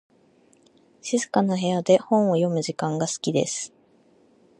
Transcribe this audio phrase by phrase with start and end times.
[1.03, 3.71] 静かな部屋で本を読む時間が好きです。